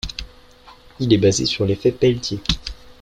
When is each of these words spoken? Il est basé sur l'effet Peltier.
Il 0.99 1.13
est 1.13 1.19
basé 1.19 1.45
sur 1.45 1.63
l'effet 1.63 1.91
Peltier. 1.91 2.39